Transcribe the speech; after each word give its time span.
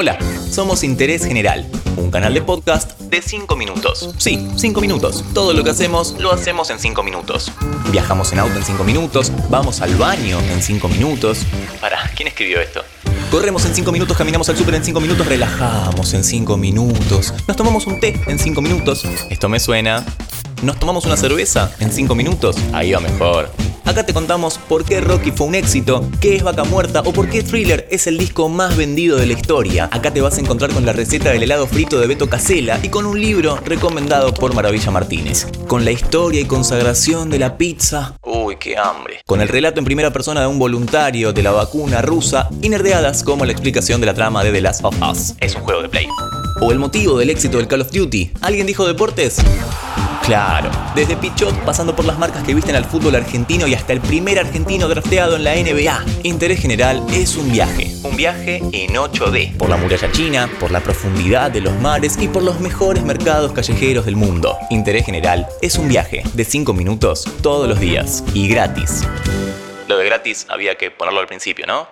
Hola, 0.00 0.16
somos 0.48 0.84
Interés 0.84 1.24
General, 1.24 1.66
un 1.96 2.12
canal 2.12 2.32
de 2.32 2.40
podcast 2.40 3.00
de 3.00 3.20
5 3.20 3.56
minutos. 3.56 4.14
Sí, 4.16 4.48
5 4.54 4.80
minutos. 4.80 5.24
Todo 5.34 5.52
lo 5.52 5.64
que 5.64 5.70
hacemos 5.70 6.14
lo 6.20 6.32
hacemos 6.32 6.70
en 6.70 6.78
5 6.78 7.02
minutos. 7.02 7.50
Viajamos 7.90 8.32
en 8.32 8.38
auto 8.38 8.56
en 8.56 8.62
5 8.62 8.84
minutos, 8.84 9.32
vamos 9.50 9.80
al 9.80 9.96
baño 9.96 10.38
en 10.52 10.62
5 10.62 10.88
minutos. 10.88 11.40
Para, 11.80 11.98
¿quién 12.14 12.28
escribió 12.28 12.60
esto? 12.60 12.84
Corremos 13.32 13.64
en 13.64 13.74
5 13.74 13.90
minutos, 13.90 14.16
caminamos 14.16 14.48
al 14.48 14.56
súper 14.56 14.76
en 14.76 14.84
5 14.84 15.00
minutos, 15.00 15.26
relajamos 15.26 16.14
en 16.14 16.22
5 16.22 16.56
minutos, 16.56 17.34
nos 17.48 17.56
tomamos 17.56 17.88
un 17.88 17.98
té 17.98 18.20
en 18.28 18.38
5 18.38 18.62
minutos. 18.62 19.04
Esto 19.30 19.48
me 19.48 19.58
suena. 19.58 20.06
¿Nos 20.62 20.78
tomamos 20.78 21.06
una 21.06 21.16
cerveza 21.16 21.72
en 21.80 21.90
5 21.90 22.14
minutos? 22.14 22.56
Ahí 22.72 22.92
va 22.92 23.00
mejor. 23.00 23.50
Acá 23.88 24.04
te 24.04 24.12
contamos 24.12 24.58
por 24.58 24.84
qué 24.84 25.00
Rocky 25.00 25.30
fue 25.30 25.46
un 25.46 25.54
éxito, 25.54 26.06
qué 26.20 26.36
es 26.36 26.42
Vaca 26.42 26.62
Muerta 26.62 27.00
o 27.06 27.12
por 27.14 27.30
qué 27.30 27.42
Thriller 27.42 27.88
es 27.90 28.06
el 28.06 28.18
disco 28.18 28.50
más 28.50 28.76
vendido 28.76 29.16
de 29.16 29.24
la 29.24 29.32
historia. 29.32 29.88
Acá 29.90 30.12
te 30.12 30.20
vas 30.20 30.36
a 30.36 30.40
encontrar 30.42 30.74
con 30.74 30.84
la 30.84 30.92
receta 30.92 31.30
del 31.30 31.42
helado 31.42 31.66
frito 31.66 31.98
de 31.98 32.06
Beto 32.06 32.28
Casella 32.28 32.78
y 32.82 32.90
con 32.90 33.06
un 33.06 33.18
libro 33.18 33.56
recomendado 33.64 34.34
por 34.34 34.54
Maravilla 34.54 34.90
Martínez. 34.90 35.46
Con 35.68 35.86
la 35.86 35.90
historia 35.90 36.42
y 36.42 36.44
consagración 36.44 37.30
de 37.30 37.38
la 37.38 37.56
pizza. 37.56 38.14
Uy, 38.22 38.56
qué 38.56 38.76
hambre. 38.76 39.22
Con 39.24 39.40
el 39.40 39.48
relato 39.48 39.78
en 39.78 39.86
primera 39.86 40.12
persona 40.12 40.42
de 40.42 40.48
un 40.48 40.58
voluntario 40.58 41.32
de 41.32 41.42
la 41.42 41.52
vacuna 41.52 42.02
rusa 42.02 42.50
y 42.60 42.68
nerdeadas 42.68 43.22
como 43.22 43.46
la 43.46 43.52
explicación 43.52 44.02
de 44.02 44.06
la 44.06 44.12
trama 44.12 44.44
de 44.44 44.52
The 44.52 44.60
Last 44.60 44.84
of 44.84 44.96
Us. 45.00 45.32
Es 45.40 45.54
un 45.54 45.62
juego 45.62 45.80
de 45.80 45.88
play. 45.88 46.06
O 46.60 46.72
el 46.72 46.78
motivo 46.78 47.16
del 47.16 47.30
éxito 47.30 47.56
del 47.56 47.66
Call 47.66 47.80
of 47.80 47.90
Duty. 47.90 48.32
¿Alguien 48.42 48.66
dijo 48.66 48.86
deportes? 48.86 49.38
Claro, 50.28 50.70
desde 50.94 51.16
Pichot 51.16 51.58
pasando 51.64 51.96
por 51.96 52.04
las 52.04 52.18
marcas 52.18 52.42
que 52.44 52.54
visten 52.54 52.76
al 52.76 52.84
fútbol 52.84 53.14
argentino 53.14 53.66
y 53.66 53.72
hasta 53.72 53.94
el 53.94 54.02
primer 54.02 54.38
argentino 54.38 54.86
drafteado 54.86 55.36
en 55.36 55.44
la 55.44 55.54
NBA. 55.54 56.04
Interés 56.22 56.60
General 56.60 57.02
es 57.10 57.38
un 57.38 57.50
viaje, 57.50 57.90
un 58.02 58.14
viaje 58.14 58.58
en 58.58 58.92
8D, 58.92 59.56
por 59.56 59.70
la 59.70 59.78
muralla 59.78 60.12
china, 60.12 60.50
por 60.60 60.70
la 60.70 60.80
profundidad 60.80 61.50
de 61.50 61.62
los 61.62 61.72
mares 61.80 62.18
y 62.20 62.28
por 62.28 62.42
los 62.42 62.60
mejores 62.60 63.04
mercados 63.04 63.52
callejeros 63.52 64.04
del 64.04 64.16
mundo. 64.16 64.58
Interés 64.68 65.06
General 65.06 65.46
es 65.62 65.78
un 65.78 65.88
viaje 65.88 66.22
de 66.34 66.44
5 66.44 66.74
minutos 66.74 67.24
todos 67.42 67.66
los 67.66 67.80
días 67.80 68.22
y 68.34 68.48
gratis. 68.48 69.08
Lo 69.86 69.96
de 69.96 70.04
gratis 70.04 70.44
había 70.50 70.74
que 70.74 70.90
ponerlo 70.90 71.20
al 71.20 71.26
principio, 71.26 71.66
¿no? 71.66 71.88